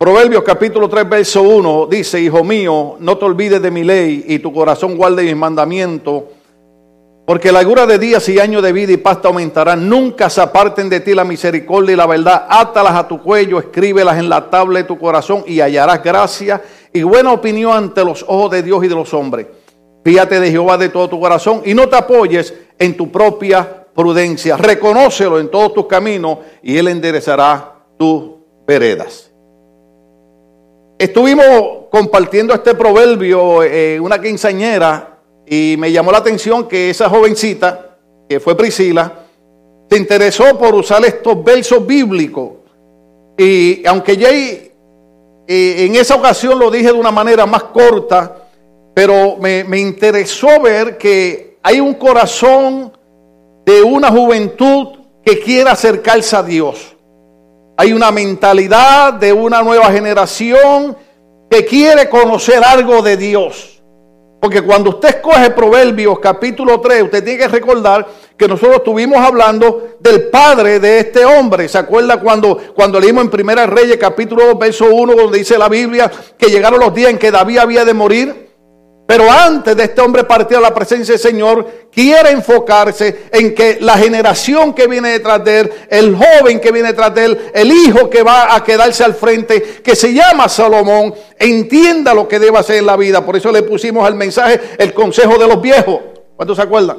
[0.00, 4.38] Proverbios capítulo 3, verso 1 dice, Hijo mío, no te olvides de mi ley y
[4.38, 6.22] tu corazón guarde mis mandamientos,
[7.26, 9.86] porque la largura de días y años de vida y paz te aumentarán.
[9.86, 12.46] Nunca se aparten de ti la misericordia y la verdad.
[12.48, 16.62] Átalas a tu cuello, escríbelas en la tabla de tu corazón y hallarás gracia
[16.94, 19.48] y buena opinión ante los ojos de Dios y de los hombres.
[20.02, 24.56] Fíjate de Jehová de todo tu corazón y no te apoyes en tu propia prudencia.
[24.56, 28.30] Reconócelo en todos tus caminos y Él enderezará tus
[28.66, 29.29] veredas.
[31.00, 37.96] Estuvimos compartiendo este proverbio en una quinceañera y me llamó la atención que esa jovencita,
[38.28, 39.10] que fue Priscila,
[39.88, 42.50] se interesó por usar estos versos bíblicos.
[43.38, 44.74] Y aunque ya eh,
[45.46, 48.50] en esa ocasión lo dije de una manera más corta,
[48.92, 52.92] pero me, me interesó ver que hay un corazón
[53.64, 56.94] de una juventud que quiere acercarse a Dios.
[57.80, 60.94] Hay una mentalidad de una nueva generación
[61.50, 63.82] que quiere conocer algo de Dios.
[64.38, 69.96] Porque cuando usted escoge Proverbios capítulo 3, usted tiene que recordar que nosotros estuvimos hablando
[69.98, 71.70] del padre de este hombre.
[71.70, 75.70] ¿Se acuerda cuando, cuando leímos en Primera Reyes capítulo 2, verso 1, donde dice la
[75.70, 78.49] Biblia que llegaron los días en que David había de morir?
[79.10, 83.78] Pero antes de este hombre partir a la presencia del Señor, quiere enfocarse en que
[83.80, 87.72] la generación que viene detrás de él, el joven que viene detrás de él, el
[87.72, 92.58] hijo que va a quedarse al frente, que se llama Salomón, entienda lo que debe
[92.58, 93.26] hacer en la vida.
[93.26, 95.98] Por eso le pusimos al mensaje el consejo de los viejos.
[96.36, 96.98] ¿Cuántos se acuerdan?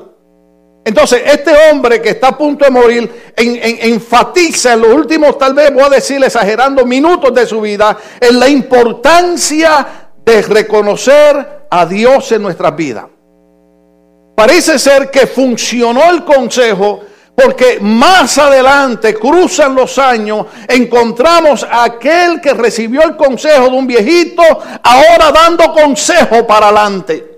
[0.84, 5.74] Entonces, este hombre que está a punto de morir enfatiza en los últimos, tal vez
[5.74, 9.88] voy a decir exagerando, minutos de su vida, en la importancia
[10.26, 13.06] de reconocer a Dios en nuestras vidas.
[14.36, 17.02] Parece ser que funcionó el consejo
[17.34, 23.88] porque más adelante, cruzan los años, encontramos a aquel que recibió el consejo de un
[23.88, 24.44] viejito,
[24.84, 27.31] ahora dando consejo para adelante.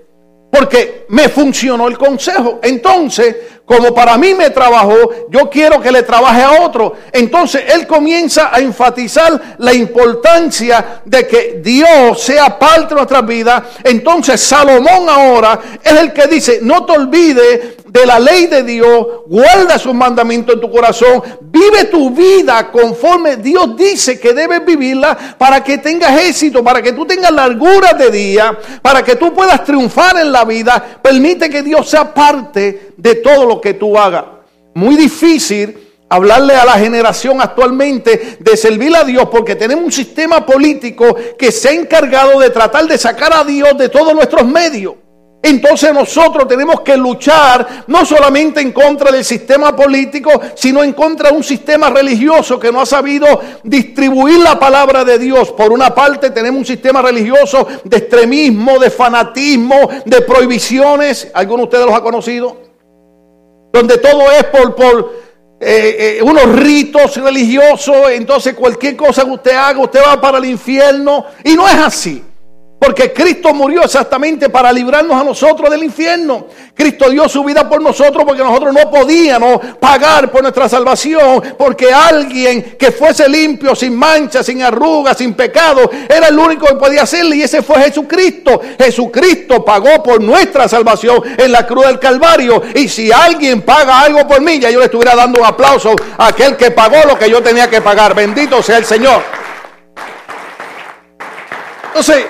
[0.54, 2.60] Porque me funcionó el consejo.
[2.62, 3.34] Entonces,
[3.64, 6.94] como para mí me trabajó, yo quiero que le trabaje a otro.
[7.10, 13.64] Entonces él comienza a enfatizar la importancia de que Dios sea parte de nuestras vidas.
[13.82, 17.60] Entonces Salomón ahora es el que dice, no te olvides
[17.94, 23.36] de la ley de Dios, guarda sus mandamientos en tu corazón, vive tu vida conforme
[23.36, 28.10] Dios dice que debes vivirla para que tengas éxito, para que tú tengas largura de
[28.10, 30.98] día, para que tú puedas triunfar en la vida.
[31.00, 34.24] Permite que Dios sea parte de todo lo que tú hagas.
[34.74, 35.78] Muy difícil
[36.08, 41.52] hablarle a la generación actualmente de servir a Dios porque tenemos un sistema político que
[41.52, 44.94] se ha encargado de tratar de sacar a Dios de todos nuestros medios.
[45.46, 51.28] Entonces nosotros tenemos que luchar no solamente en contra del sistema político, sino en contra
[51.28, 53.26] de un sistema religioso que no ha sabido
[53.62, 55.52] distribuir la palabra de Dios.
[55.52, 61.30] Por una parte tenemos un sistema religioso de extremismo, de fanatismo, de prohibiciones.
[61.34, 62.56] ¿Alguno de ustedes los ha conocido?
[63.70, 65.12] Donde todo es por,
[65.60, 68.08] eh, eh, unos ritos religiosos.
[68.12, 71.26] Entonces cualquier cosa que usted haga, usted va para el infierno.
[71.44, 72.24] Y no es así.
[72.84, 76.48] Porque Cristo murió exactamente para librarnos a nosotros del infierno.
[76.74, 81.54] Cristo dio su vida por nosotros porque nosotros no podíamos pagar por nuestra salvación.
[81.56, 86.74] Porque alguien que fuese limpio, sin mancha, sin arrugas, sin pecado, era el único que
[86.74, 88.60] podía hacerlo y ese fue Jesucristo.
[88.78, 92.62] Jesucristo pagó por nuestra salvación en la cruz del Calvario.
[92.74, 96.26] Y si alguien paga algo por mí, ya yo le estuviera dando un aplauso a
[96.26, 98.14] aquel que pagó lo que yo tenía que pagar.
[98.14, 99.22] Bendito sea el Señor.
[101.86, 102.26] Entonces,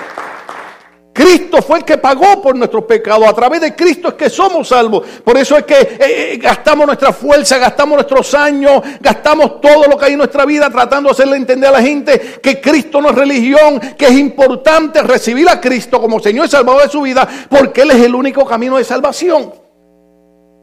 [1.15, 3.25] Cristo fue el que pagó por nuestros pecados.
[3.25, 5.07] A través de Cristo es que somos salvos.
[5.23, 9.97] Por eso es que eh, eh, gastamos nuestra fuerza, gastamos nuestros años, gastamos todo lo
[9.97, 13.11] que hay en nuestra vida tratando de hacerle entender a la gente que Cristo no
[13.11, 17.25] es religión, que es importante recibir a Cristo como Señor y Salvador de su vida,
[17.49, 19.53] porque Él es el único camino de salvación.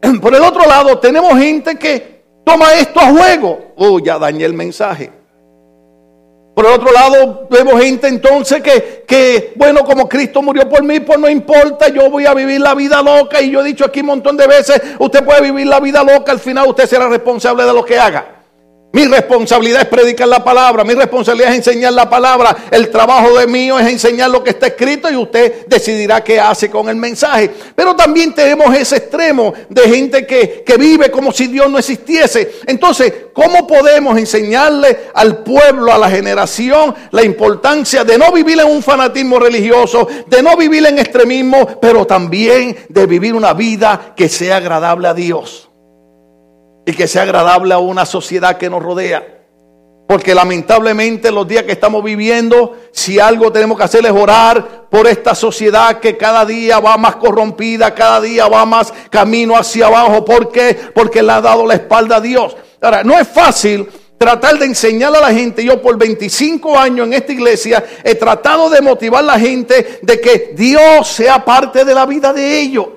[0.21, 3.73] Por el otro lado, tenemos gente que toma esto a juego.
[3.77, 5.22] Oh, ya dañé el mensaje.
[6.53, 10.99] Por el otro lado, vemos gente entonces que, que, bueno, como Cristo murió por mí,
[10.99, 13.41] pues no importa, yo voy a vivir la vida loca.
[13.41, 16.31] Y yo he dicho aquí un montón de veces, usted puede vivir la vida loca,
[16.31, 18.32] al final usted será responsable de lo que haga.
[18.93, 22.55] Mi responsabilidad es predicar la palabra, mi responsabilidad es enseñar la palabra.
[22.69, 26.69] El trabajo de mío es enseñar lo que está escrito y usted decidirá qué hace
[26.69, 27.49] con el mensaje.
[27.75, 32.57] Pero también tenemos ese extremo de gente que, que vive como si Dios no existiese.
[32.67, 38.67] Entonces, ¿cómo podemos enseñarle al pueblo, a la generación, la importancia de no vivir en
[38.67, 44.29] un fanatismo religioso, de no vivir en extremismo, pero también de vivir una vida que
[44.29, 45.72] sea agradable a Dios?
[46.85, 49.33] Y que sea agradable a una sociedad que nos rodea.
[50.07, 55.07] Porque lamentablemente los días que estamos viviendo, si algo tenemos que hacer es orar por
[55.07, 60.25] esta sociedad que cada día va más corrompida, cada día va más camino hacia abajo.
[60.25, 60.77] ¿Por qué?
[60.93, 62.55] Porque le ha dado la espalda a Dios.
[62.81, 65.63] Ahora, no es fácil tratar de enseñar a la gente.
[65.63, 70.19] Yo por 25 años en esta iglesia he tratado de motivar a la gente de
[70.19, 72.87] que Dios sea parte de la vida de ellos.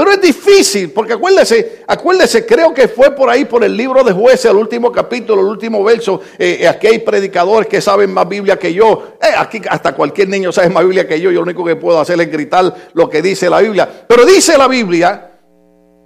[0.00, 4.12] Pero es difícil, porque acuérdese, acuérdese, creo que fue por ahí, por el libro de
[4.12, 6.22] jueces, el último capítulo, el último verso.
[6.38, 9.08] Eh, aquí hay predicadores que saben más Biblia que yo.
[9.20, 11.30] Eh, aquí hasta cualquier niño sabe más Biblia que yo.
[11.30, 14.06] Yo lo único que puedo hacer es gritar lo que dice la Biblia.
[14.08, 15.32] Pero dice la Biblia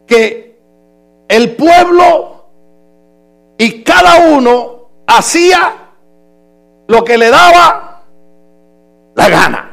[0.08, 0.58] que
[1.28, 2.46] el pueblo
[3.56, 5.92] y cada uno hacía
[6.88, 8.02] lo que le daba
[9.14, 9.63] la gana.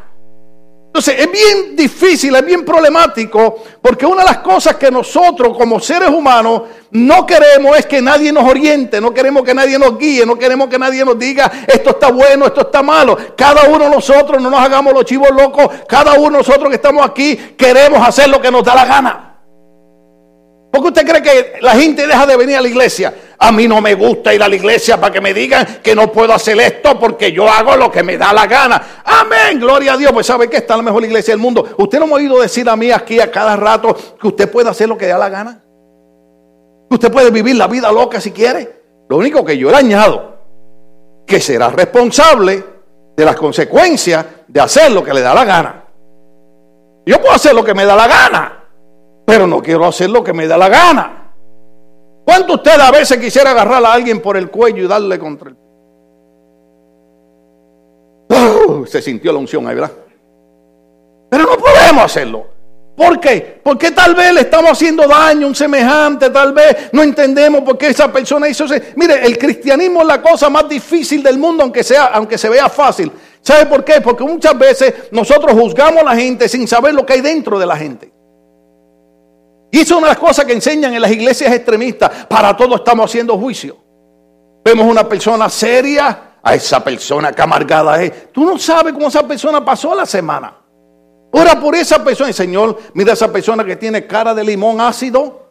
[0.93, 5.79] Entonces es bien difícil, es bien problemático, porque una de las cosas que nosotros como
[5.79, 10.25] seres humanos no queremos es que nadie nos oriente, no queremos que nadie nos guíe,
[10.25, 13.17] no queremos que nadie nos diga esto está bueno, esto está malo.
[13.37, 16.75] Cada uno de nosotros no nos hagamos los chivos locos, cada uno de nosotros que
[16.75, 19.37] estamos aquí queremos hacer lo que nos da la gana.
[20.73, 23.13] ¿Por qué usted cree que la gente deja de venir a la iglesia?
[23.43, 26.11] A mí no me gusta ir a la iglesia para que me digan que no
[26.11, 29.01] puedo hacer esto porque yo hago lo que me da la gana.
[29.03, 30.11] Amén, gloria a Dios.
[30.11, 31.75] Pues sabe que está la mejor iglesia del mundo.
[31.77, 34.69] Usted no me ha oído decir a mí aquí a cada rato que usted puede
[34.69, 35.63] hacer lo que da la gana.
[36.89, 38.81] Que usted puede vivir la vida loca si quiere.
[39.09, 40.37] Lo único que yo le añado,
[41.25, 42.63] que será responsable
[43.17, 45.83] de las consecuencias de hacer lo que le da la gana.
[47.05, 48.61] Yo puedo hacer lo que me da la gana
[49.31, 51.20] pero no quiero hacer lo que me da la gana.
[52.25, 55.55] ¿Cuánto usted a veces quisiera agarrar a alguien por el cuello y darle contra el...
[58.29, 58.85] ¡Oh!
[58.85, 59.91] se sintió la unción ahí, ¿verdad?
[61.29, 62.47] Pero no podemos hacerlo.
[62.95, 63.59] ¿Por qué?
[63.63, 67.77] Porque tal vez le estamos haciendo daño a un semejante, tal vez no entendemos por
[67.77, 68.75] qué esa persona hizo eso.
[68.95, 72.69] Mire, el cristianismo es la cosa más difícil del mundo, aunque, sea, aunque se vea
[72.69, 73.11] fácil.
[73.41, 74.01] ¿Sabe por qué?
[74.01, 77.65] Porque muchas veces nosotros juzgamos a la gente sin saber lo que hay dentro de
[77.65, 78.11] la gente.
[79.71, 82.25] Y eso es una cosas que enseñan en las iglesias extremistas.
[82.27, 83.77] Para todo estamos haciendo juicio.
[84.63, 88.31] Vemos una persona seria, a esa persona que amargada es.
[88.31, 90.53] Tú no sabes cómo esa persona pasó la semana.
[91.31, 92.29] Ora por esa persona.
[92.29, 95.49] Y Señor, mira a esa persona que tiene cara de limón ácido.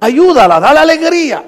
[0.00, 1.42] Ayúdala, dale alegría.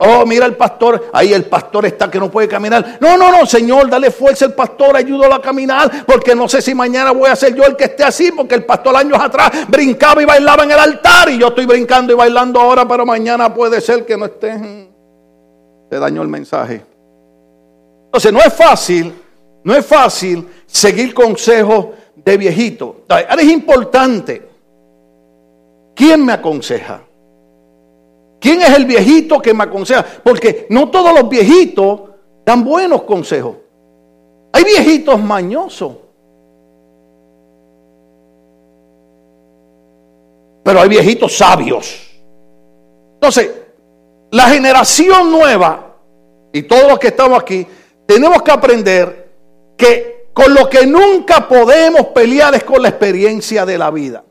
[0.00, 2.98] Oh, mira el pastor, ahí el pastor está que no puede caminar.
[3.00, 6.72] No, no, no, Señor, dale fuerza al pastor, ayúdalo a caminar, porque no sé si
[6.72, 10.22] mañana voy a ser yo el que esté así, porque el pastor años atrás brincaba
[10.22, 13.80] y bailaba en el altar y yo estoy brincando y bailando ahora, pero mañana puede
[13.80, 14.88] ser que no esté.
[15.90, 16.84] Te dañó el mensaje.
[18.04, 19.12] Entonces, no es fácil,
[19.64, 23.02] no es fácil seguir consejos de viejito.
[23.08, 24.48] Ahora es importante.
[25.94, 27.02] ¿Quién me aconseja?
[28.40, 30.04] ¿Quién es el viejito que me aconseja?
[30.22, 32.00] Porque no todos los viejitos
[32.44, 33.56] dan buenos consejos.
[34.52, 35.92] Hay viejitos mañosos.
[40.62, 42.08] Pero hay viejitos sabios.
[43.14, 43.50] Entonces,
[44.30, 45.96] la generación nueva
[46.52, 47.66] y todos los que estamos aquí,
[48.06, 49.28] tenemos que aprender
[49.76, 54.24] que con lo que nunca podemos pelear es con la experiencia de la vida.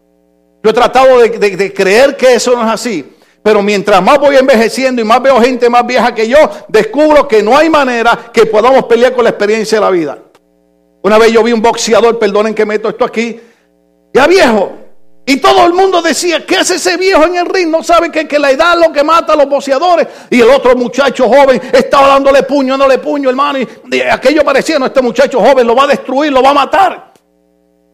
[0.63, 3.16] Yo he tratado de, creer que eso no es así.
[3.43, 6.37] Pero mientras más voy envejeciendo y más veo gente más vieja que yo,
[6.67, 10.17] descubro que no hay manera que podamos pelear con la experiencia de la vida.
[11.03, 13.39] Una vez yo vi un boxeador, perdonen que meto esto aquí,
[14.13, 14.73] ya viejo.
[15.29, 17.69] Y todo el mundo decía, ¿qué hace ese viejo en el ring?
[17.69, 20.07] No sabe que, que la edad es lo que mata a los boxeadores.
[20.29, 23.59] Y el otro muchacho joven estaba dándole puño, dándole puño, hermano.
[23.59, 27.13] Y, aquello parecía, no, este muchacho joven lo va a destruir, lo va a matar.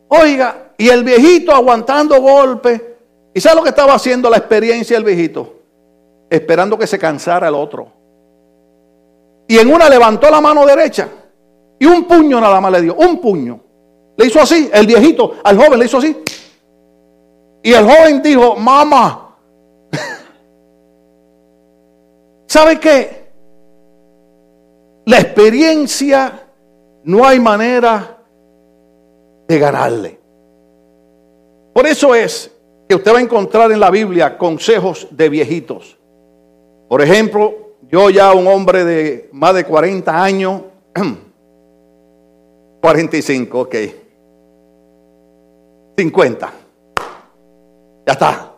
[0.09, 2.79] Oiga, y el viejito aguantando golpes
[3.33, 5.61] ¿Y sabe lo que estaba haciendo la experiencia del viejito?
[6.29, 7.87] Esperando que se cansara el otro.
[9.47, 11.07] Y en una levantó la mano derecha
[11.79, 13.59] y un puño nada más le dio, un puño.
[14.15, 16.15] Le hizo así, el viejito al joven le hizo así.
[17.63, 19.35] Y el joven dijo, mamá,
[22.47, 23.31] ¿sabe qué?
[25.05, 26.47] La experiencia
[27.03, 28.17] no hay manera
[29.47, 30.19] de ganarle.
[31.73, 32.52] Por eso es
[32.95, 35.97] usted va a encontrar en la Biblia consejos de viejitos.
[36.89, 40.61] Por ejemplo, yo ya un hombre de más de 40 años,
[42.81, 43.75] 45, ok.
[45.97, 46.53] 50.
[48.05, 48.53] Ya está.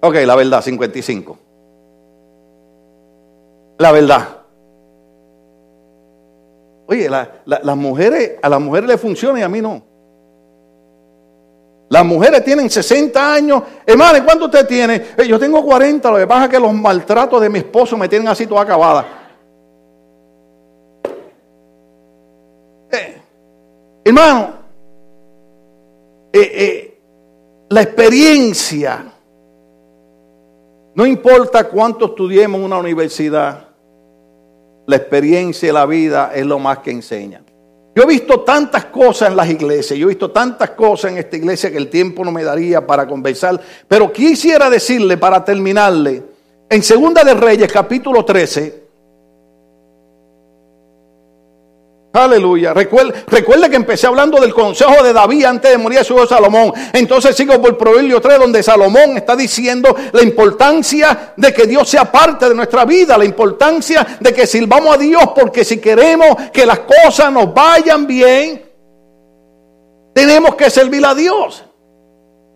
[0.00, 1.38] Ok, la verdad, 55.
[3.78, 4.28] La verdad.
[6.86, 9.82] Oye, las mujeres, a las mujeres le funciona y a mí no.
[11.98, 13.60] Las mujeres tienen 60 años.
[13.84, 15.02] Hermana, ¿cuánto usted tiene?
[15.16, 18.08] Eh, yo tengo 40, lo que pasa es que los maltratos de mi esposo me
[18.08, 19.04] tienen así toda acabada.
[22.92, 23.20] Eh,
[24.04, 24.54] hermano,
[26.32, 27.00] eh,
[27.68, 29.12] la experiencia,
[30.94, 33.70] no importa cuánto estudiemos en una universidad,
[34.86, 37.42] la experiencia y la vida es lo más que enseña.
[37.98, 41.36] Yo he visto tantas cosas en las iglesias, yo he visto tantas cosas en esta
[41.36, 46.22] iglesia que el tiempo no me daría para conversar, pero quisiera decirle para terminarle,
[46.70, 48.77] en Segunda de Reyes capítulo 13,
[52.12, 52.72] Aleluya.
[52.72, 56.72] Recuerde, que empecé hablando del consejo de David antes de morir su hijo Salomón.
[56.92, 62.10] Entonces sigo por Proverbio 3 donde Salomón está diciendo la importancia de que Dios sea
[62.10, 66.64] parte de nuestra vida, la importancia de que sirvamos a Dios porque si queremos que
[66.64, 68.64] las cosas nos vayan bien,
[70.14, 71.67] tenemos que servir a Dios.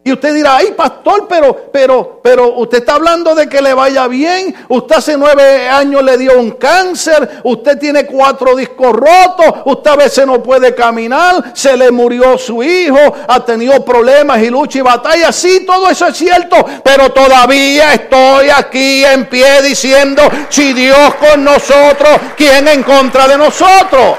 [0.05, 4.09] Y usted dirá, ay pastor, pero, pero, pero usted está hablando de que le vaya
[4.09, 4.53] bien.
[4.69, 7.41] Usted hace nueve años le dio un cáncer.
[7.45, 9.63] Usted tiene cuatro discos rotos.
[9.65, 11.53] Usted a veces no puede caminar.
[11.55, 12.99] Se le murió su hijo.
[13.29, 15.31] Ha tenido problemas y lucha y batalla.
[15.31, 16.57] Sí, todo eso es cierto.
[16.83, 23.39] Pero todavía estoy aquí en pie diciendo, si Dios con nosotros, ¿quién en contra de
[23.39, 24.17] nosotros?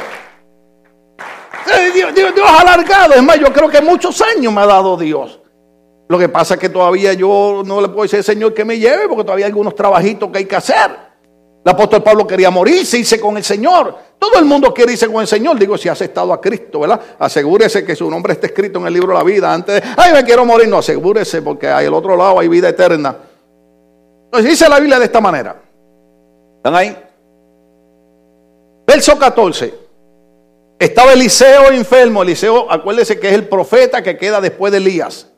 [1.94, 3.16] Dios, Dios, Dios alargado.
[3.16, 5.43] Es más, yo creo que muchos años me ha dado Dios.
[6.08, 8.78] Lo que pasa es que todavía yo no le puedo decir al Señor que me
[8.78, 11.14] lleve porque todavía hay algunos trabajitos que hay que hacer.
[11.66, 13.96] El apóstol Pablo quería morirse, irse con el Señor.
[14.20, 15.58] Todo el mundo quiere irse con el Señor.
[15.58, 17.00] Digo, si has estado a Cristo, ¿verdad?
[17.18, 20.12] Asegúrese que su nombre esté escrito en el libro de la vida antes de, ay,
[20.12, 20.68] me quiero morir.
[20.68, 23.16] No, asegúrese porque hay el otro lado hay vida eterna.
[24.26, 25.56] Entonces dice la Biblia de esta manera.
[26.58, 26.98] ¿Están ahí?
[28.86, 29.74] Verso 14.
[30.80, 32.24] Estaba Eliseo enfermo.
[32.24, 35.33] Eliseo, acuérdese que es el profeta que queda después de Elías.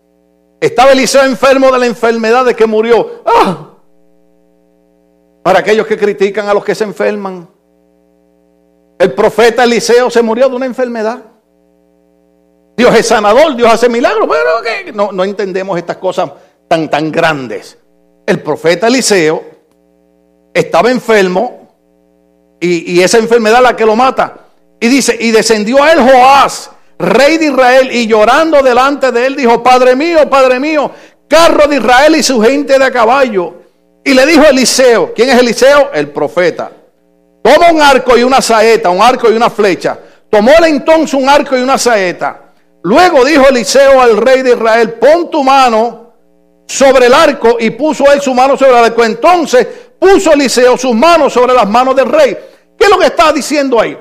[0.66, 3.22] Estaba Eliseo enfermo de la enfermedad de que murió.
[3.24, 3.70] ¡Ah!
[5.44, 7.48] Para aquellos que critican a los que se enferman.
[8.98, 11.20] El profeta Eliseo se murió de una enfermedad.
[12.76, 16.32] Dios es sanador, Dios hace milagros, pero no, no entendemos estas cosas
[16.68, 17.78] tan, tan grandes.
[18.26, 19.44] El profeta Eliseo
[20.52, 21.70] estaba enfermo
[22.60, 24.48] y, y esa enfermedad la que lo mata.
[24.80, 29.36] Y dice, y descendió a él Joás, rey de Israel, y llorando delante de él,
[29.36, 30.92] dijo, Padre mío, Padre mío,
[31.28, 33.54] carro de Israel y su gente de a caballo.
[34.04, 35.90] Y le dijo Eliseo, ¿quién es Eliseo?
[35.94, 36.72] El profeta.
[37.44, 39.98] Toma un arco y una saeta, un arco y una flecha.
[40.30, 42.42] Tomóle entonces un arco y una saeta.
[42.84, 46.14] Luego dijo Eliseo al rey de Israel, pon tu mano
[46.68, 49.04] sobre el arco y puso él su mano sobre el arco.
[49.04, 49.68] Entonces
[50.00, 52.38] puso Eliseo sus manos sobre las manos del rey.
[52.78, 53.98] ¿Qué es lo que está diciendo ahí?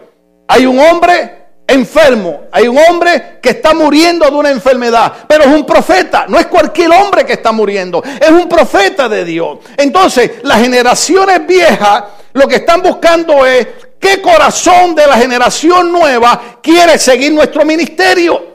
[0.48, 1.43] Hay un hombre
[1.74, 6.38] enfermo, hay un hombre que está muriendo de una enfermedad, pero es un profeta, no
[6.38, 9.58] es cualquier hombre que está muriendo, es un profeta de Dios.
[9.76, 12.04] Entonces, las generaciones viejas
[12.34, 13.66] lo que están buscando es
[13.98, 18.54] qué corazón de la generación nueva quiere seguir nuestro ministerio.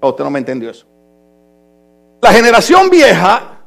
[0.00, 0.86] Oh, usted no me entendió eso.
[2.20, 3.60] La generación vieja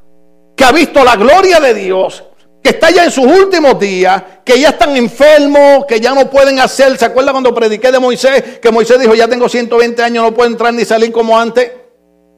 [0.56, 2.24] que ha visto la gloria de Dios,
[2.70, 6.60] que está ya en sus últimos días, que ya están enfermos, que ya no pueden
[6.60, 6.96] hacer.
[7.00, 8.60] ¿Se acuerda cuando prediqué de Moisés?
[8.62, 11.72] Que Moisés dijo, ya tengo 120 años, no puedo entrar ni salir como antes.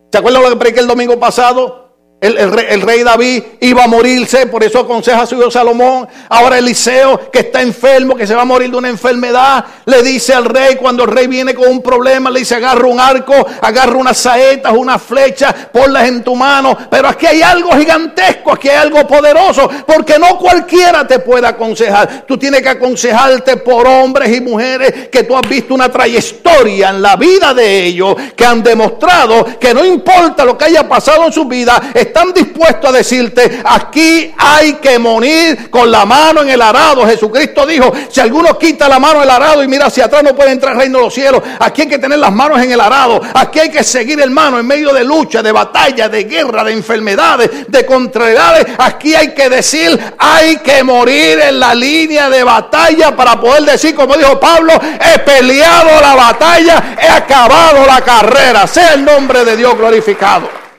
[0.09, 1.80] ¿Se acuerda lo que prediqué el domingo pasado?
[2.21, 6.07] El, rey, David iba a morirse, por eso aconseja a su hijo Salomón.
[6.29, 10.31] Ahora Eliseo, que está enfermo, que se va a morir de una enfermedad, le dice
[10.31, 13.97] al rey, cuando el rey viene con un problema, le dice, agarra un arco, agarra
[13.97, 16.77] unas saetas, una flecha, ponlas en tu mano.
[16.91, 22.25] Pero aquí hay algo gigantesco, aquí hay algo poderoso, porque no cualquiera te puede aconsejar.
[22.27, 27.01] Tú tienes que aconsejarte por hombres y mujeres que tú has visto una trayectoria en
[27.01, 31.33] la vida de ellos, que han demostrado que no importa lo que haya pasado en
[31.33, 31.81] su vida,
[32.11, 37.07] están dispuestos a decirte, aquí hay que morir con la mano en el arado.
[37.07, 40.35] Jesucristo dijo, si alguno quita la mano en el arado y mira hacia atrás no
[40.35, 41.41] puede entrar al reino de los cielos.
[41.59, 43.21] Aquí hay que tener las manos en el arado.
[43.33, 47.49] Aquí hay que seguir hermano en medio de lucha, de batalla, de guerra, de enfermedades,
[47.67, 48.67] de contrariedades.
[48.77, 53.95] Aquí hay que decir, hay que morir en la línea de batalla para poder decir,
[53.95, 58.67] como dijo Pablo, he peleado la batalla, he acabado la carrera.
[58.67, 60.70] Sea el nombre de Dios glorificado.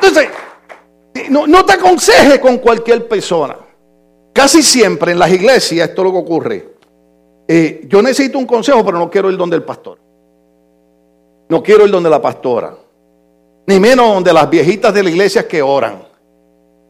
[0.00, 0.28] Entonces,
[1.30, 3.56] no, te aconseje con cualquier persona.
[4.32, 6.74] Casi siempre en las iglesias esto es lo que ocurre.
[7.48, 9.98] Eh, yo necesito un consejo, pero no quiero ir donde el pastor.
[11.48, 12.76] No quiero ir donde la pastora.
[13.66, 16.02] Ni menos donde las viejitas de la iglesia que oran.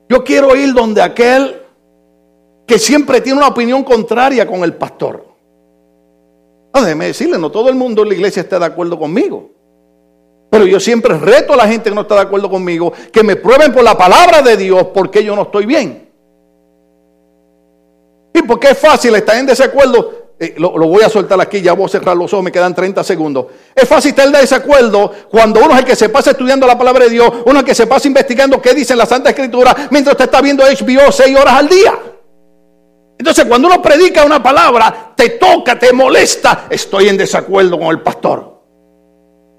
[0.09, 1.63] Yo quiero ir donde aquel
[2.67, 5.25] que siempre tiene una opinión contraria con el pastor.
[6.75, 9.58] No, déjeme decirle, no todo el mundo en la iglesia está de acuerdo conmigo.
[10.51, 13.37] Pero yo siempre reto a la gente que no está de acuerdo conmigo que me
[13.37, 16.09] prueben por la palabra de Dios porque yo no estoy bien.
[18.33, 20.29] Y porque es fácil estar en desacuerdo.
[20.41, 23.03] eh, lo, voy a soltar aquí, ya voy a cerrar los ojos, me quedan 30
[23.03, 23.47] segundos.
[23.75, 27.05] Es fácil estar de desacuerdo cuando uno es el que se pasa estudiando la palabra
[27.05, 30.15] de Dios, uno es el que se pasa investigando qué dice la Santa Escritura, mientras
[30.15, 31.99] usted está viendo HBO 6 horas al día.
[33.19, 38.01] Entonces, cuando uno predica una palabra, te toca, te molesta, estoy en desacuerdo con el
[38.01, 38.58] pastor.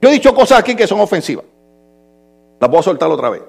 [0.01, 1.46] Yo he dicho cosas aquí que son ofensivas.
[2.60, 3.41] Las voy a soltar otra vez.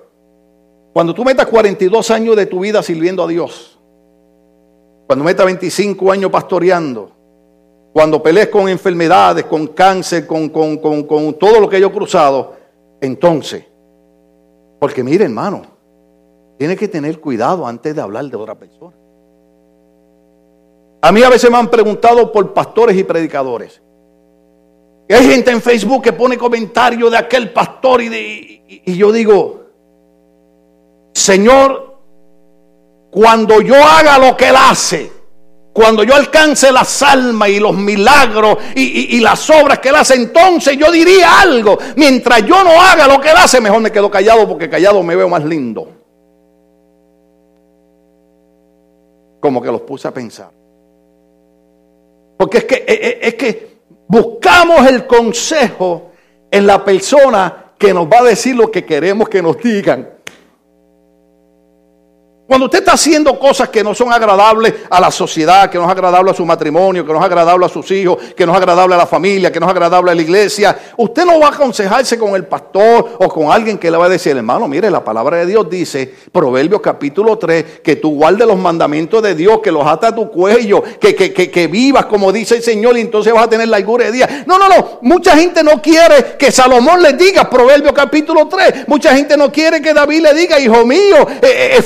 [0.92, 3.78] Cuando tú metas 42 años de tu vida sirviendo a Dios,
[5.07, 7.12] cuando metas 25 años pastoreando,
[7.92, 12.54] cuando pelees con enfermedades, con cáncer, con, con, con todo lo que yo he cruzado,
[13.00, 13.64] entonces,
[14.78, 15.62] porque mire hermano,
[16.59, 18.97] tiene que tener cuidado antes de hablar de otra persona.
[21.02, 23.80] A mí a veces me han preguntado por pastores y predicadores.
[25.12, 29.64] Hay gente en Facebook que pone comentarios de aquel pastor y, yo digo,
[31.12, 31.98] Señor,
[33.10, 35.10] cuando yo haga lo que Él hace,
[35.72, 40.76] cuando yo alcance las almas y los milagros y, las obras que Él hace, entonces
[40.76, 41.76] yo diría algo.
[41.96, 45.16] Mientras yo no haga lo que Él hace, mejor me quedo callado porque callado me
[45.16, 45.88] veo más lindo.
[49.40, 50.50] Como que los puse a pensar.
[52.36, 53.79] Porque es que, eh, eh, es que
[54.10, 56.10] buscamos el consejo
[56.50, 60.10] en la persona que nos va a decir lo que queremos que nos digan.
[62.50, 65.90] Cuando usted está haciendo cosas que no son agradables a la sociedad, que no es
[65.92, 68.97] agradable a su matrimonio, que no es agradable a sus hijos, que no es agradable
[68.97, 72.19] a la familia, que no es agradable a la iglesia, usted no va a aconsejarse
[72.19, 75.37] con el pastor o con alguien que le va a decir, hermano, mire, la palabra
[75.37, 79.87] de Dios dice, Proverbios capítulo 3, que tú guardes los mandamientos de Dios, que los
[79.87, 83.33] ata a tu cuello, que, que, que, que vivas como dice el Señor y entonces
[83.33, 84.45] vas a tener la largura de día.
[84.49, 89.14] No, no, no, mucha gente no quiere que Salomón le diga, Proverbios capítulo 3, mucha
[89.14, 91.76] gente no quiere que David le diga, hijo mío, eh,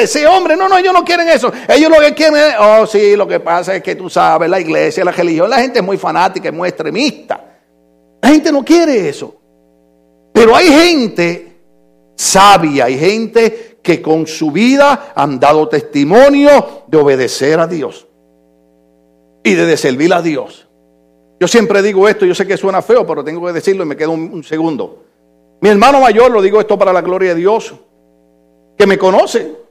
[0.00, 0.56] esfuerza ese hombre.
[0.56, 1.52] No, no, ellos no quieren eso.
[1.68, 4.60] Ellos lo que quieren es, oh, sí, lo que pasa es que tú sabes, la
[4.60, 7.44] iglesia, la religión, la gente es muy fanática, es muy extremista.
[8.20, 9.34] La gente no quiere eso.
[10.32, 11.56] Pero hay gente
[12.16, 18.06] sabia, hay gente que con su vida han dado testimonio de obedecer a Dios
[19.42, 20.68] y de servir a Dios.
[21.40, 23.96] Yo siempre digo esto, yo sé que suena feo, pero tengo que decirlo y me
[23.96, 25.04] quedo un segundo.
[25.60, 27.74] Mi hermano mayor, lo digo esto para la gloria de Dios,
[28.76, 29.61] que me conoce,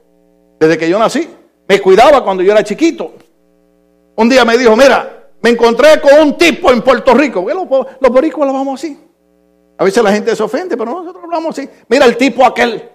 [0.62, 1.28] desde que yo nací.
[1.66, 3.12] Me cuidaba cuando yo era chiquito.
[4.16, 7.44] Un día me dijo, mira, me encontré con un tipo en Puerto Rico.
[7.46, 8.98] Los, los boricuas lo vamos así.
[9.76, 11.68] A veces la gente se ofende, pero nosotros hablamos así.
[11.88, 12.90] Mira el tipo aquel.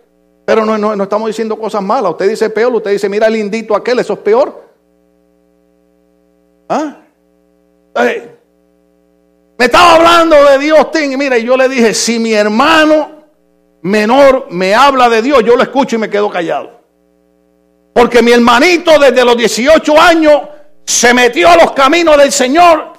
[0.46, 2.12] Pero no, no, estamos diciendo cosas malas.
[2.12, 4.64] Usted dice peor, usted dice, mira el lindito aquel, eso es peor.
[6.70, 7.02] ¿Ah?
[9.58, 13.24] me estaba hablando de Dios, y mira, yo le dije, si mi hermano
[13.82, 16.77] menor me habla de Dios, yo lo escucho y me quedo callado.
[17.98, 20.42] Porque mi hermanito desde los 18 años
[20.86, 22.94] se metió a los caminos del Señor.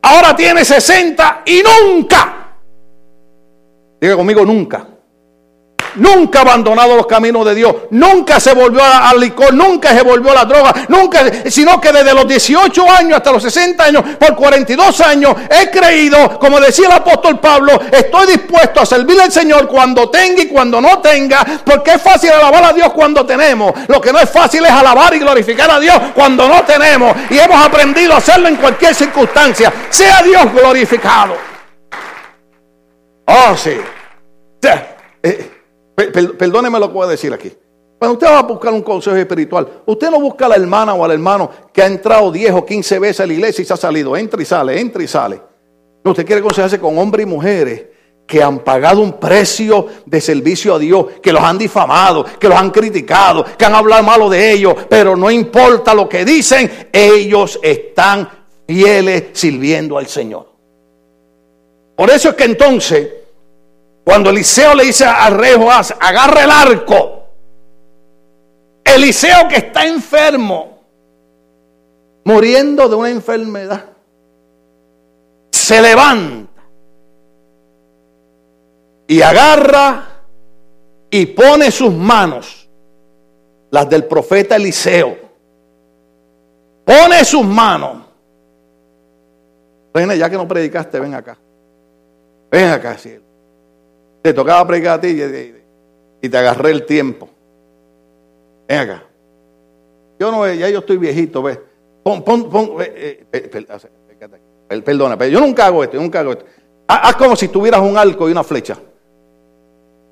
[0.00, 2.56] Ahora tiene 60 y nunca.
[4.00, 4.91] Diga conmigo, nunca
[5.96, 10.32] nunca ha abandonado los caminos de Dios, nunca se volvió al licor, nunca se volvió
[10.32, 14.34] a la droga, nunca, sino que desde los 18 años hasta los 60 años, por
[14.34, 19.68] 42 años, he creído, como decía el apóstol Pablo, estoy dispuesto a servirle al Señor
[19.68, 24.00] cuando tenga y cuando no tenga, porque es fácil alabar a Dios cuando tenemos, lo
[24.00, 27.64] que no es fácil es alabar y glorificar a Dios cuando no tenemos, y hemos
[27.64, 31.36] aprendido a hacerlo en cualquier circunstancia, sea Dios glorificado.
[33.26, 33.78] Oh, sí.
[35.22, 35.51] Eh,
[35.94, 37.52] Perdóneme lo que voy a decir aquí.
[37.98, 41.04] Cuando usted va a buscar un consejo espiritual, usted no busca a la hermana o
[41.04, 43.76] al hermano que ha entrado 10 o 15 veces a la iglesia y se ha
[43.76, 44.16] salido.
[44.16, 45.40] Entra y sale, entra y sale.
[46.04, 47.84] Usted quiere aconsejarse con hombres y mujeres
[48.26, 52.58] que han pagado un precio de servicio a Dios, que los han difamado, que los
[52.58, 57.60] han criticado, que han hablado malo de ellos, pero no importa lo que dicen, ellos
[57.62, 58.28] están
[58.66, 60.50] fieles sirviendo al Señor.
[61.94, 63.08] Por eso es que entonces
[64.04, 65.54] cuando Eliseo le dice a rey
[66.00, 67.18] agarra el arco.
[68.84, 70.80] Eliseo que está enfermo,
[72.24, 73.84] muriendo de una enfermedad,
[75.50, 76.62] se levanta
[79.06, 80.08] y agarra
[81.10, 82.68] y pone sus manos,
[83.70, 85.16] las del profeta Eliseo,
[86.84, 88.02] pone sus manos.
[89.94, 91.38] Reina, ya que no predicaste, ven acá.
[92.50, 93.31] Ven acá, cielo.
[94.22, 95.20] Te tocaba predicar a ti
[96.20, 97.28] y, te agarré el tiempo.
[98.68, 99.04] Ven acá.
[100.18, 101.58] Yo no, ya yo estoy viejito, ves.
[102.04, 106.44] Pon, pon, pon, eh, eh, perdona, pero yo nunca hago esto, yo nunca hago esto.
[106.86, 108.78] Haz como si tuvieras un arco y una flecha.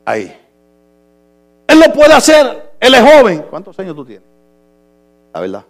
[0.05, 0.37] Ahí.
[1.66, 3.44] Él lo puede hacer, él es joven.
[3.49, 4.27] ¿Cuántos años tú tienes?
[5.33, 5.64] La verdad.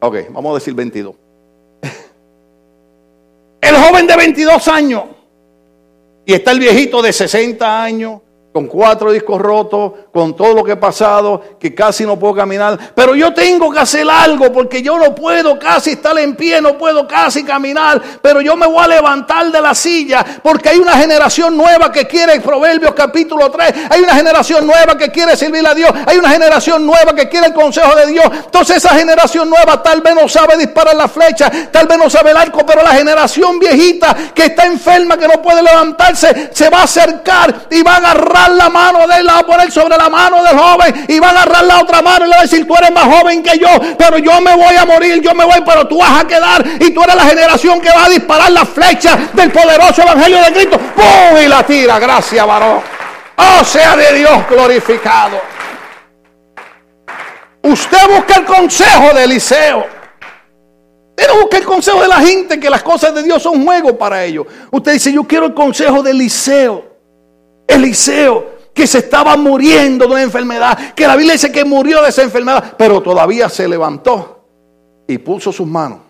[0.00, 1.14] Ok, vamos a decir 22.
[3.62, 5.04] El joven de 22 años.
[6.26, 8.20] Y está el viejito de 60 años
[8.52, 12.78] con cuatro discos rotos, con todo lo que he pasado, que casi no puedo caminar.
[12.94, 16.76] Pero yo tengo que hacer algo porque yo no puedo casi estar en pie, no
[16.76, 18.02] puedo casi caminar.
[18.20, 22.06] Pero yo me voy a levantar de la silla porque hay una generación nueva que
[22.06, 26.28] quiere, Proverbios capítulo 3, hay una generación nueva que quiere servir a Dios, hay una
[26.28, 28.26] generación nueva que quiere el consejo de Dios.
[28.44, 32.32] Entonces esa generación nueva tal vez no sabe disparar la flecha, tal vez no sabe
[32.32, 36.80] el arco, pero la generación viejita que está enferma, que no puede levantarse, se va
[36.80, 39.96] a acercar y va a agarrar la mano de él, la va a poner sobre
[39.96, 42.42] la mano del joven y va a agarrar la otra mano y le va a
[42.42, 45.44] decir, tú eres más joven que yo, pero yo me voy a morir, yo me
[45.44, 48.50] voy, pero tú vas a quedar y tú eres la generación que va a disparar
[48.52, 50.78] la flecha del poderoso evangelio de Cristo.
[50.78, 51.38] ¡Pum!
[51.42, 52.80] Y la tira, gracias varón.
[53.36, 55.40] Oh, sea de Dios glorificado.
[57.62, 59.86] Usted busca el consejo de Eliseo.
[61.16, 64.24] Usted busca el consejo de la gente, que las cosas de Dios son juego para
[64.24, 64.46] ellos.
[64.70, 66.91] Usted dice, yo quiero el consejo de Eliseo.
[67.66, 72.08] Eliseo, que se estaba muriendo de una enfermedad, que la Biblia dice que murió de
[72.08, 74.44] esa enfermedad, pero todavía se levantó
[75.06, 76.00] y puso sus manos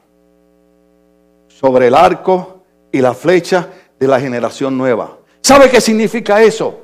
[1.49, 5.19] sobre el arco y la flecha de la generación nueva.
[5.41, 6.81] ¿Sabe qué significa eso?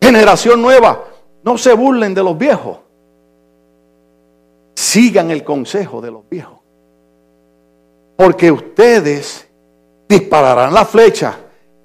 [0.00, 1.04] Generación nueva,
[1.42, 2.78] no se burlen de los viejos.
[4.74, 6.58] Sigan el consejo de los viejos.
[8.16, 9.48] Porque ustedes
[10.08, 11.36] dispararán la flecha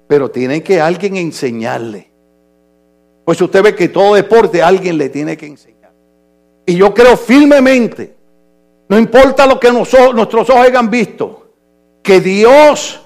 [0.08, 2.10] pero tiene que alguien enseñarle.
[3.24, 5.92] Pues usted ve que todo deporte alguien le tiene que enseñar.
[6.64, 8.16] Y yo creo firmemente,
[8.88, 11.52] no importa lo que nuestros ojos hayan visto,
[12.02, 13.02] que Dios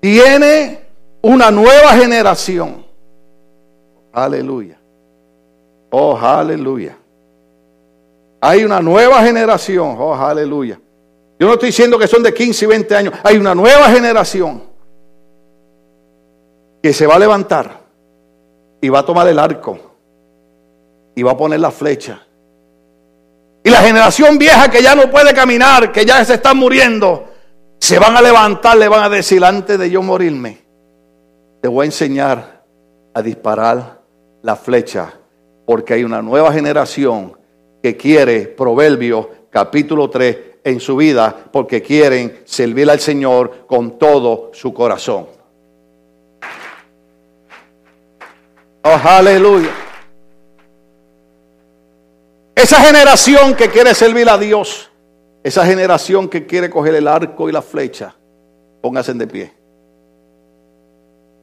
[0.00, 0.80] tiene
[1.20, 2.86] una nueva generación.
[4.12, 4.78] Aleluya.
[5.90, 6.96] Oh, aleluya.
[8.40, 9.96] Hay una nueva generación.
[9.98, 10.78] Oh, aleluya.
[11.40, 13.14] Yo no estoy diciendo que son de 15 y 20 años.
[13.24, 14.75] Hay una nueva generación
[16.82, 17.80] que se va a levantar
[18.80, 19.78] y va a tomar el arco
[21.14, 22.22] y va a poner la flecha.
[23.64, 27.24] Y la generación vieja que ya no puede caminar, que ya se está muriendo,
[27.80, 30.58] se van a levantar, le van a decir, antes de yo morirme,
[31.60, 32.62] te voy a enseñar
[33.12, 34.02] a disparar
[34.42, 35.12] la flecha,
[35.66, 37.36] porque hay una nueva generación
[37.82, 44.50] que quiere, Proverbio capítulo 3, en su vida, porque quieren servir al Señor con todo
[44.52, 45.35] su corazón.
[48.88, 49.70] Oh, aleluya.
[52.54, 54.92] Esa generación que quiere servir a Dios,
[55.42, 58.14] esa generación que quiere coger el arco y la flecha,
[58.80, 59.52] pónganse de pie.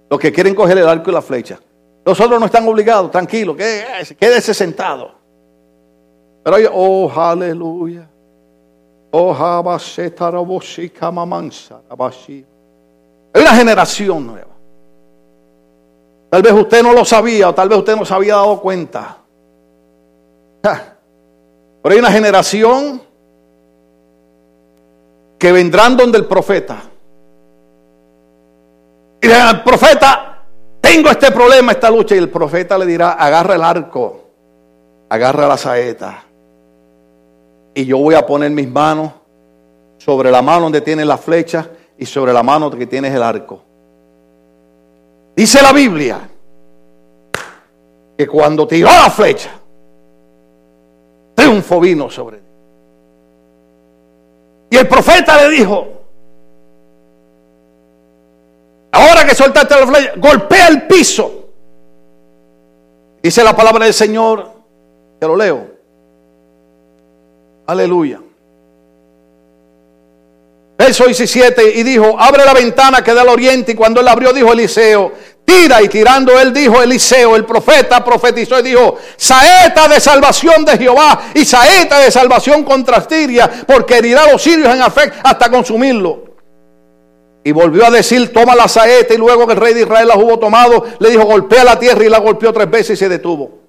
[0.09, 1.59] Los que quieren coger el arco y la flecha.
[2.05, 5.11] Los otros no están obligados, tranquilo, quédese sentado.
[6.45, 8.09] Pero oh, aleluya.
[9.11, 9.33] Oh,
[13.33, 14.52] Hay una generación nueva.
[16.33, 19.17] Tal vez usted no lo sabía o tal vez usted no se había dado cuenta.
[20.63, 22.99] Pero hay una generación
[25.37, 26.81] que vendrán donde el profeta.
[29.21, 30.43] Y dirán al profeta,
[30.81, 32.15] tengo este problema, esta lucha.
[32.15, 34.31] Y el profeta le dirá, agarra el arco,
[35.09, 36.23] agarra la saeta.
[37.75, 39.11] Y yo voy a poner mis manos
[39.99, 43.72] sobre la mano donde tiene la flecha y sobre la mano que tienes el arco.
[45.35, 46.29] Dice la Biblia
[48.17, 49.49] que cuando tiró la flecha,
[51.33, 52.43] triunfo vino sobre él.
[54.69, 55.87] Y el profeta le dijo,
[58.91, 61.31] ahora que soltaste la flecha, golpea el piso.
[63.21, 64.51] Dice la palabra del Señor,
[65.19, 65.67] que lo leo.
[67.65, 68.19] Aleluya.
[70.77, 73.71] Verso 17, y dijo, abre la ventana que da al oriente.
[73.71, 75.13] Y cuando él abrió, dijo Eliseo,
[75.45, 75.81] tira.
[75.81, 81.21] Y tirando él, dijo Eliseo, el profeta profetizó y dijo, saeta de salvación de Jehová
[81.33, 86.23] y saeta de salvación contra Siria, porque herirá a los sirios en afecto hasta consumirlo.
[87.43, 89.13] Y volvió a decir, toma la saeta.
[89.13, 92.05] Y luego que el rey de Israel la hubo tomado, le dijo, golpea la tierra
[92.05, 93.59] y la golpeó tres veces y se detuvo.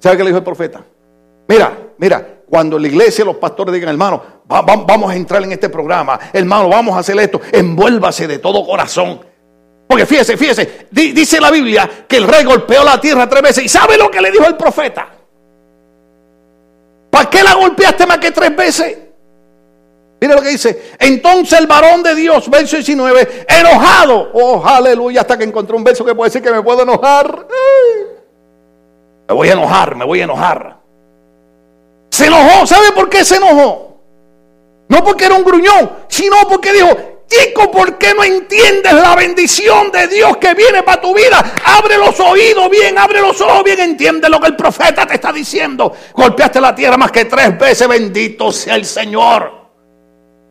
[0.00, 0.84] ¿Sabe qué le dijo el profeta?
[1.48, 6.18] Mira, mira, cuando la iglesia, los pastores digan, hermano, vamos a entrar en este programa,
[6.32, 9.20] hermano, vamos a hacer esto, envuélvase de todo corazón.
[9.86, 13.64] Porque fíjese, fíjese, dice la Biblia que el rey golpeó la tierra tres veces.
[13.64, 15.08] ¿Y sabe lo que le dijo el profeta?
[17.10, 18.98] ¿Para qué la golpeaste más que tres veces?
[20.20, 20.92] Mire lo que dice.
[20.98, 24.30] Entonces el varón de Dios, verso 19, enojado.
[24.32, 27.46] Oh, aleluya, hasta que encontró un verso que puede decir que me puedo enojar.
[29.28, 30.76] Me voy a enojar, me voy a enojar.
[32.10, 32.66] Se enojó.
[32.66, 33.98] ¿Sabe por qué se enojó?
[34.88, 36.88] No porque era un gruñón, sino porque dijo,
[37.28, 41.54] Chico, ¿por qué no entiendes la bendición de Dios que viene para tu vida?
[41.64, 45.32] Abre los oídos bien, abre los ojos bien, entiende lo que el profeta te está
[45.32, 45.92] diciendo.
[46.14, 49.50] Golpeaste la tierra más que tres veces, bendito sea el Señor.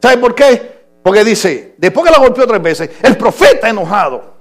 [0.02, 0.76] ¿Sabes por qué?
[1.02, 4.36] Porque dice, después que la golpeó tres veces, el profeta enojado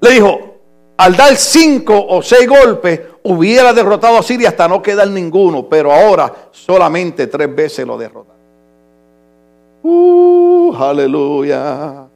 [0.00, 0.60] le dijo,
[0.96, 5.92] al dar cinco o seis golpes, hubiera derrotado a Siria hasta no quedar ninguno, pero
[5.92, 8.27] ahora solamente tres veces lo derrota.
[9.90, 12.06] Uh, aleluya.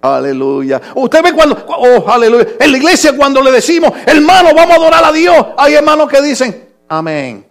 [0.00, 0.80] Aleluya.
[0.94, 2.46] Usted ve cuando, oh, aleluya.
[2.60, 6.22] En la iglesia cuando le decimos, hermano, vamos a adorar a Dios, hay hermanos que
[6.22, 7.44] dicen, amén.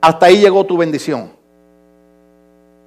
[0.00, 1.32] Hasta ahí llegó tu bendición.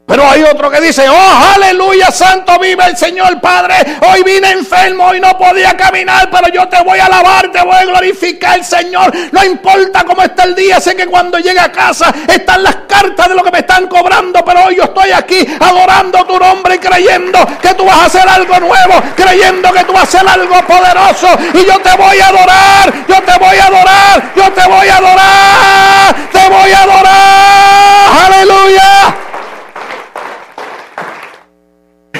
[0.08, 3.98] Pero hay otro que dice, oh, aleluya, santo vive el Señor Padre.
[4.08, 7.76] Hoy vine enfermo y no podía caminar, pero yo te voy a alabar, te voy
[7.76, 9.12] a glorificar, Señor.
[9.32, 13.30] No importa cómo está el día, sé que cuando llegue a casa están las cartas
[13.30, 16.80] de lo que me están cobrando, pero hoy yo estoy aquí adorando tu nombre y
[16.80, 20.56] creyendo que tú vas a hacer algo nuevo, creyendo que tú vas a hacer algo
[20.68, 21.28] poderoso.
[21.56, 24.98] Y yo te voy a adorar, yo te voy a adorar, yo te voy a
[24.98, 28.26] adorar, te voy a adorar.
[28.28, 29.25] Aleluya.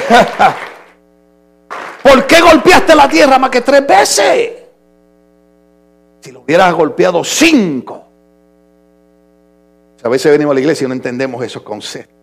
[2.02, 4.52] ¿Por qué golpeaste la tierra más que tres veces?
[6.20, 8.04] Si lo hubieras golpeado cinco.
[10.02, 12.14] a veces venimos a la iglesia y no entendemos esos conceptos.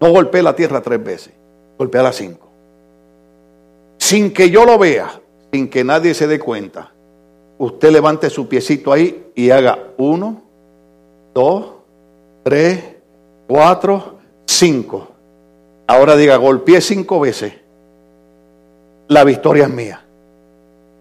[0.00, 1.32] No golpeé la tierra tres veces,
[1.78, 2.48] golpeé las cinco.
[3.98, 5.20] Sin que yo lo vea,
[5.52, 6.92] sin que nadie se dé cuenta,
[7.58, 10.42] usted levante su piecito ahí y haga uno,
[11.34, 11.74] dos,
[12.42, 12.82] tres,
[13.46, 15.09] cuatro, cinco.
[15.90, 17.52] Ahora diga, golpeé cinco veces.
[19.08, 20.00] La victoria es mía.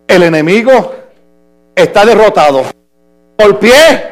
[0.08, 0.95] El enemigo
[1.75, 2.63] está derrotado.
[3.38, 4.10] Golpeé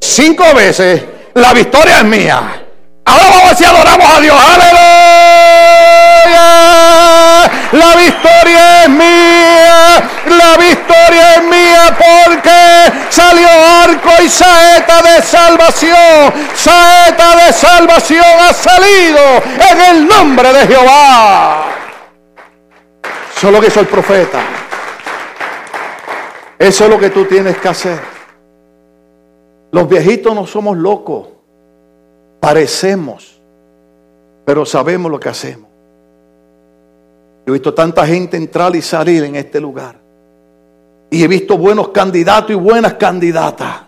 [0.00, 1.00] cinco veces.
[1.34, 2.66] La victoria es mía.
[3.04, 4.36] Ahora vamos a adoramos a Dios.
[4.36, 4.95] Aleluya.
[7.72, 10.10] La victoria es mía.
[10.26, 13.48] La victoria es mía porque salió
[13.84, 16.32] arco y saeta de salvación.
[16.54, 19.20] Saeta de salvación ha salido
[19.70, 21.66] en el nombre de Jehová.
[23.36, 24.40] Eso es lo que hizo el profeta.
[26.58, 28.00] Eso es lo que tú tienes que hacer.
[29.72, 31.28] Los viejitos no somos locos.
[32.40, 33.42] Parecemos,
[34.44, 35.65] pero sabemos lo que hacemos.
[37.46, 40.00] Yo he visto tanta gente entrar y salir en este lugar.
[41.10, 43.82] Y he visto buenos candidatos y buenas candidatas.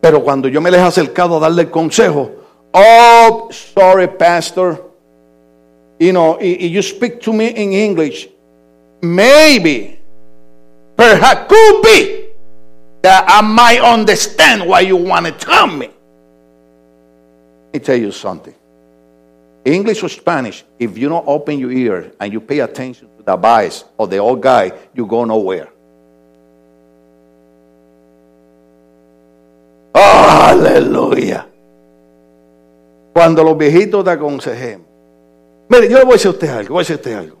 [0.00, 2.32] Pero cuando yo me les he acercado a darle el consejo,
[2.72, 4.90] oh, sorry, pastor.
[6.00, 8.28] You know, you speak to me in English.
[9.00, 10.00] Maybe,
[10.96, 12.24] perhaps, could be
[13.02, 15.86] that I might understand why you want to tell me.
[17.72, 18.54] Let me tell you something.
[19.64, 23.34] English or Spanish, if you don't open your ear and you pay attention to the
[23.34, 25.68] advice of the old guy, you go nowhere.
[29.94, 31.48] aleluya.
[33.12, 34.86] Cuando los viejitos te aconsejemos.
[35.68, 37.36] Mire, yo le voy a decir a usted algo, voy a decir a usted algo.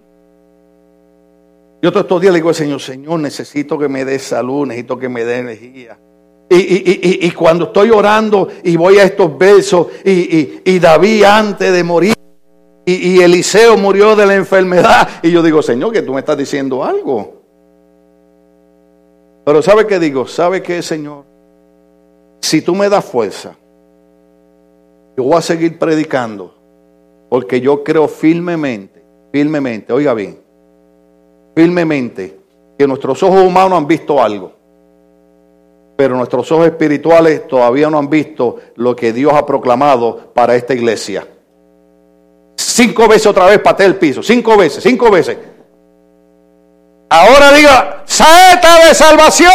[1.82, 4.98] Yo todos estos días le digo al Señor, Señor, necesito que me dé salud, necesito
[4.98, 5.98] que me dé energía.
[6.56, 12.14] Y, cuando estoy orando y voy a estos versos, y, David antes de morir,
[12.84, 16.84] y, Eliseo murió de la enfermedad, y yo digo, Señor, que tú me estás diciendo
[16.84, 17.42] algo.
[19.44, 20.26] Pero ¿sabe qué digo?
[20.26, 21.34] ¿Sabe qué, Señor?
[22.44, 23.56] si tú me das fuerza,
[25.16, 26.54] yo voy a seguir predicando,
[27.30, 30.38] porque yo creo firmemente, firmemente, oiga bien,
[31.56, 32.38] firmemente,
[32.78, 34.52] que nuestros ojos humanos han visto algo,
[35.96, 40.74] pero nuestros ojos espirituales todavía no han visto lo que Dios ha proclamado para esta
[40.74, 41.26] iglesia.
[42.56, 45.36] Cinco veces otra vez pateé el piso, cinco veces, cinco veces.
[47.08, 49.52] Ahora diga, saeta de salvación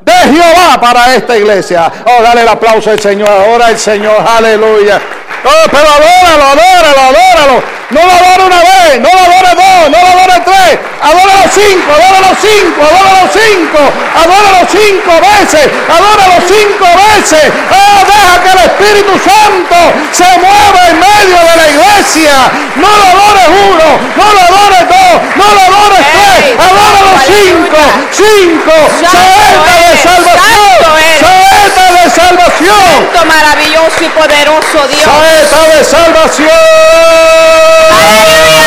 [0.00, 1.92] de Jehová para esta iglesia.
[2.06, 3.28] Oh, dale el aplauso al Señor.
[3.28, 5.00] Ahora el Señor, aleluya.
[5.44, 7.82] Oh, pero adóralo, adóralo, adóralo.
[7.90, 10.78] No lo adore una vez, no lo adore dos, no lo adore tres.
[11.02, 13.80] Adóralo cinco, adóralo cinco, adóralo cinco,
[14.16, 17.52] adóralo cinco veces, adóralo cinco veces.
[17.68, 19.76] Oh, deja que el Espíritu Santo
[20.12, 22.32] se mueva en medio de la iglesia.
[22.76, 26.40] No lo adores uno, no lo adores dos, no lo adores tres.
[26.64, 27.82] Adóralo cinco,
[28.14, 28.74] cinco.
[29.04, 31.41] Saeta de salvación
[32.02, 32.76] de salvación.
[33.12, 35.04] Santo, maravilloso y poderoso Dios.
[35.04, 36.48] Saeta de salvación.
[37.92, 38.66] ¡Aleluya!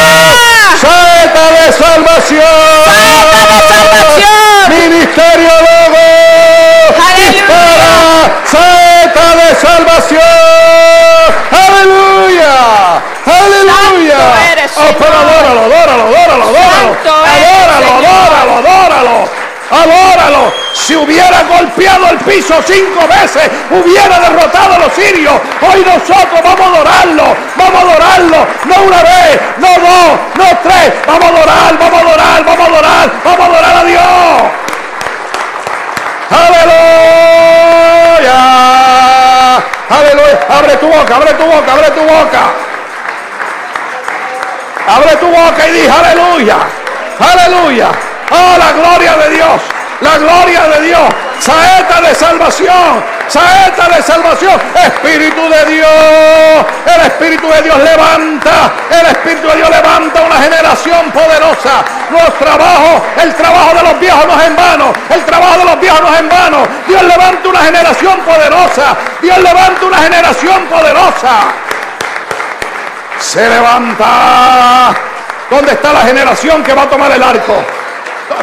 [0.82, 2.42] Saeta de salvación.
[2.86, 4.70] Saeta de salvación.
[4.70, 6.06] Ministerio Lobo.
[7.10, 7.96] Aleluya.
[8.46, 10.22] Saeta de salvación.
[11.52, 12.56] Aleluya.
[13.26, 14.18] Aleluya.
[14.18, 16.46] Santo eres, oh, pero adóralo, adóralo, adóralo.
[16.46, 19.46] Santo adóralo, adóralo, adóralo, adóralo.
[19.72, 20.65] Adóralo.
[20.86, 25.34] Si hubiera golpeado el piso cinco veces, hubiera derrotado a los sirios.
[25.60, 27.36] Hoy nosotros vamos a adorarlo.
[27.56, 28.48] Vamos a adorarlo.
[28.66, 30.94] No una vez, no dos, no tres.
[31.08, 33.12] Vamos a adorar, vamos a adorar, vamos a adorar.
[33.24, 34.04] Vamos a adorar a Dios.
[36.46, 36.76] Aleluya.
[39.90, 40.40] Aleluya.
[40.50, 42.42] Abre tu boca, abre tu boca, abre tu boca.
[44.88, 46.58] Abre tu boca y di aleluya.
[47.20, 47.88] Aleluya.
[48.30, 49.75] Oh, la gloria de Dios.
[50.02, 51.10] La gloria de Dios.
[51.40, 53.04] Saeta de salvación.
[53.28, 54.60] Saeta de salvación.
[54.76, 56.66] Espíritu de Dios.
[56.86, 58.72] El Espíritu de Dios levanta.
[58.92, 61.84] El Espíritu de Dios levanta una generación poderosa.
[62.10, 64.94] Nuestro trabajo, el trabajo de los viejos no es en vano.
[65.10, 66.58] El trabajo de los viejos no es en vano.
[66.88, 68.96] Dios levanta una generación poderosa.
[69.22, 71.66] Dios levanta una generación poderosa
[73.20, 74.94] se levanta.
[75.50, 77.54] ¿Dónde está la generación que va a tomar el arco?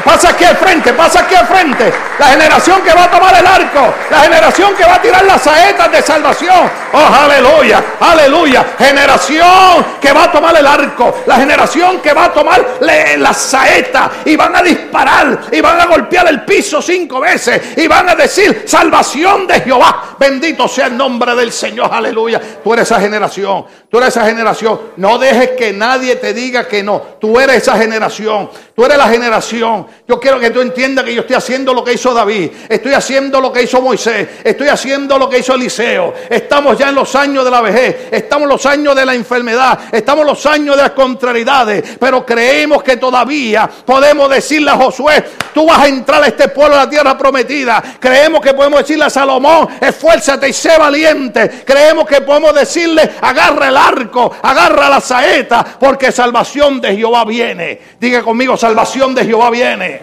[0.05, 1.93] Pasa aquí al frente, pasa aquí al frente.
[2.19, 3.95] La generación que va a tomar el arco.
[4.11, 6.71] La generación que va a tirar las saetas de salvación.
[6.93, 8.65] Oh, aleluya, aleluya.
[8.79, 11.23] Generación que va a tomar el arco.
[11.27, 14.11] La generación que va a tomar las saetas.
[14.25, 15.41] Y van a disparar.
[15.51, 17.77] Y van a golpear el piso cinco veces.
[17.77, 20.17] Y van a decir salvación de Jehová.
[20.19, 21.91] Bendito sea el nombre del Señor.
[21.93, 22.41] Aleluya.
[22.63, 23.65] Tú eres esa generación.
[23.93, 24.81] Tú eres esa generación.
[24.97, 26.99] No dejes que nadie te diga que no.
[27.21, 28.49] Tú eres esa generación.
[28.75, 29.87] Tú eres la generación.
[30.09, 32.53] Yo quiero que tú entiendas que yo estoy haciendo lo que hizo David.
[32.71, 34.27] Estoy haciendo lo que hizo Moisés.
[34.43, 36.15] Estoy haciendo lo que hizo Eliseo.
[36.31, 38.09] Estamos ya en los años de la vejez.
[38.11, 39.79] Estamos en los años de la enfermedad.
[39.93, 41.99] Estamos en los años de las contrariedades.
[42.01, 46.77] Pero creemos que todavía podemos decirle a Josué, tú vas a entrar a este pueblo
[46.77, 47.83] de la tierra prometida.
[48.01, 51.63] Creemos que podemos decirle a Salomón, esfuérzate y sé valiente.
[51.67, 57.81] Creemos que podemos decirle, agarra el arco, agarra la saeta, porque salvación de Jehová viene.
[57.99, 60.01] Diga conmigo, salvación de Jehová viene.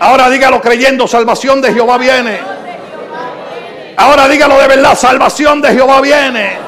[0.00, 2.38] Ahora dígalo creyendo, salvación de Jehová viene.
[3.96, 6.58] Ahora dígalo de verdad, salvación de Jehová viene.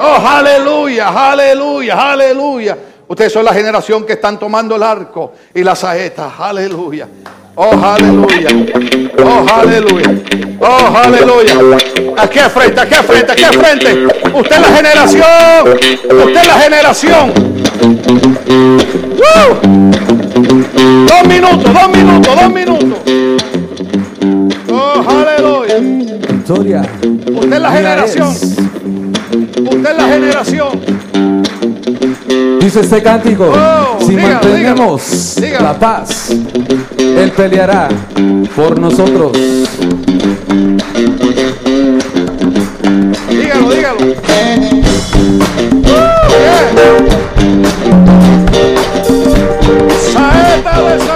[0.00, 2.78] Oh, aleluya, aleluya, aleluya.
[3.08, 6.34] Ustedes son la generación que están tomando el arco y la saeta.
[6.38, 7.08] Aleluya.
[7.56, 8.48] Oh, aleluya.
[9.18, 10.10] Oh, aleluya.
[10.60, 11.54] Oh, aleluya.
[12.16, 14.19] Aquí frente, aquí frente, aquí frente.
[14.34, 15.24] Usted es la generación.
[15.68, 17.32] Usted es la generación.
[19.18, 19.56] ¡Woo!
[21.06, 22.98] Dos minutos, dos minutos, dos minutos.
[24.70, 25.74] Oh, aleluya.
[26.28, 26.82] Victoria.
[27.34, 28.28] Usted es la generación.
[28.28, 30.80] Usted es la generación.
[32.60, 35.64] Dice este cántico, Oh, si dígalo, mantenemos dígalo, dígalo.
[35.66, 36.30] la paz,
[36.98, 37.88] Él peleará
[38.54, 39.32] por nosotros.
[43.50, 43.98] Dígalo, dígalo.
[43.98, 44.80] Uh, bien.
[50.12, 51.09] Saeta de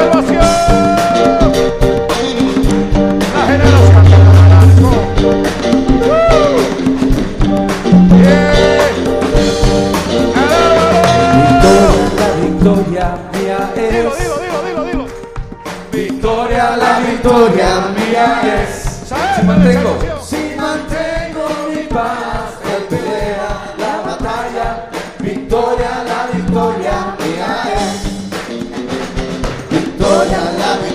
[30.14, 30.93] Victoria, la victoria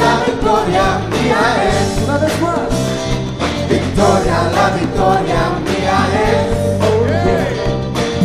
[0.00, 2.02] la victoria mía es.
[2.04, 2.70] Una vez más.
[3.68, 6.46] Victoria, la victoria mía es.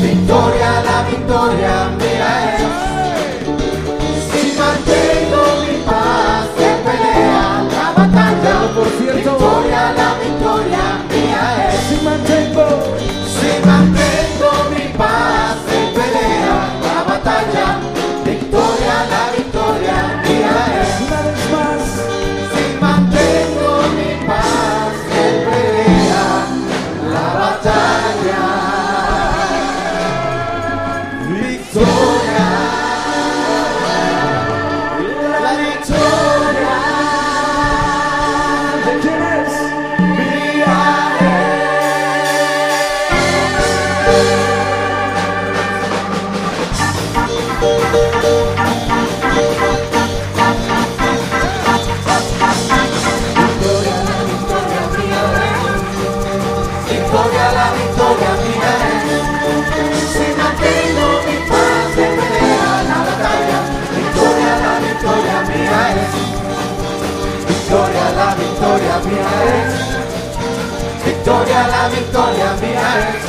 [0.02, 2.64] Victoria, la victoria mía es.
[4.30, 8.56] Si mantengo mi paz, Él pelea la batalla.
[8.76, 11.80] Por cierto, victoria, la victoria mía es.
[11.88, 12.66] Si mantengo,
[13.34, 13.93] si mantengo
[31.74, 32.13] Victoria,
[71.84, 73.20] la victoria miraré.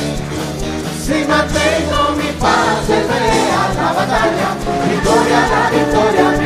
[1.05, 4.49] Si mantengo mi paz, se pelea la batalla,
[4.89, 6.44] victoria, la victoria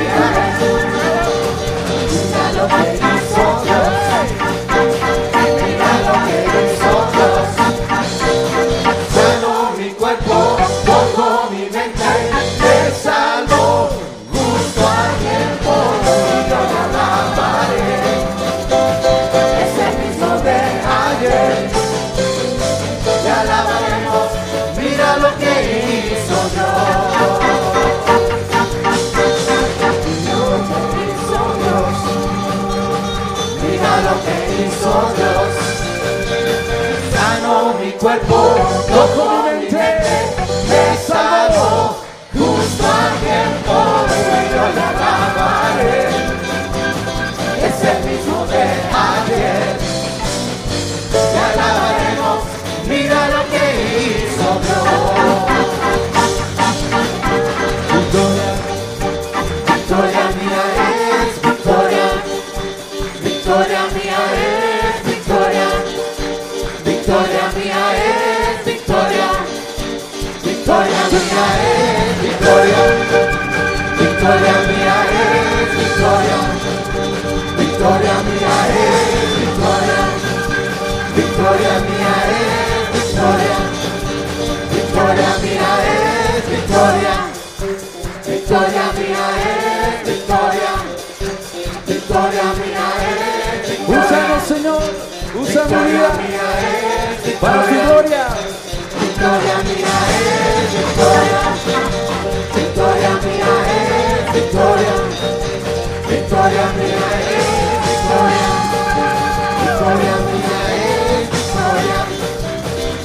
[94.50, 94.82] Señor,
[95.39, 96.10] usa mi vida
[97.39, 98.26] para tu gloria.
[99.00, 101.41] Victoria mía es victoria,
[102.56, 104.95] victoria mía es victoria,
[106.10, 107.38] victoria mía es
[107.86, 108.50] victoria,
[109.70, 112.00] victoria mía es victoria,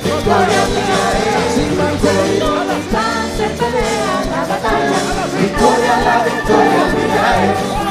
[0.02, 2.40] victoria mía es victoria.
[2.40, 3.84] Nada tan cerca de
[4.32, 4.98] la batalla,
[5.38, 7.83] victoria, la victoria mía es.